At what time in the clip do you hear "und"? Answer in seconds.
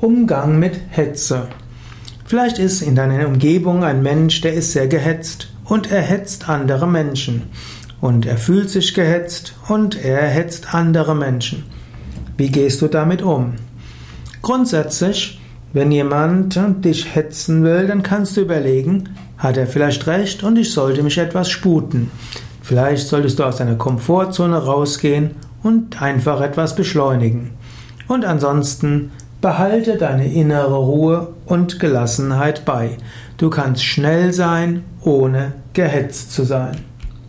5.64-5.90, 8.00-8.24, 9.66-10.00, 20.44-20.58, 25.64-26.00, 28.06-28.24, 31.46-31.78